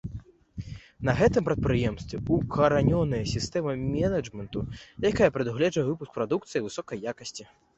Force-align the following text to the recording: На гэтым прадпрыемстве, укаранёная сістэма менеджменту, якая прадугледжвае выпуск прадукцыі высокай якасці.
На 1.09 1.13
гэтым 1.19 1.43
прадпрыемстве, 1.49 2.17
укаранёная 2.39 3.21
сістэма 3.33 3.71
менеджменту, 3.93 4.65
якая 5.13 5.29
прадугледжвае 5.37 5.85
выпуск 5.91 6.11
прадукцыі 6.17 6.67
высокай 6.69 6.97
якасці. 7.15 7.43